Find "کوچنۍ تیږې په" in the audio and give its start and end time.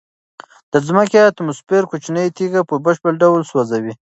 1.91-2.75